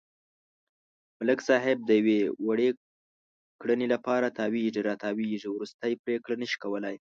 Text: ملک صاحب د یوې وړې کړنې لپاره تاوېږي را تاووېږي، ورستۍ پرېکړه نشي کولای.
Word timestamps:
ملک 1.19 1.39
صاحب 1.49 1.77
د 1.85 1.89
یوې 1.99 2.19
وړې 2.47 2.69
کړنې 3.61 3.87
لپاره 3.93 4.35
تاوېږي 4.39 4.81
را 4.87 4.95
تاووېږي، 5.03 5.47
ورستۍ 5.51 5.93
پرېکړه 6.03 6.35
نشي 6.41 6.57
کولای. 6.63 6.89